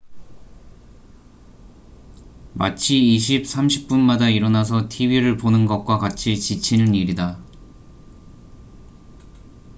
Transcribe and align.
마치 2.55 2.97
20- 2.99 3.43
30분 3.85 3.99
마다 3.99 4.29
일어나서 4.31 4.89
tv를 4.89 5.37
보는 5.37 5.67
것과 5.67 5.99
같이 5.99 6.39
지치는 6.39 6.95
일이다 6.95 7.37